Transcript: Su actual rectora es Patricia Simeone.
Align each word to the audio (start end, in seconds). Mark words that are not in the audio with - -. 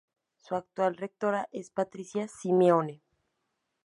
Su 0.39 0.55
actual 0.55 0.97
rectora 0.97 1.47
es 1.51 1.69
Patricia 1.69 2.27
Simeone. 2.27 3.03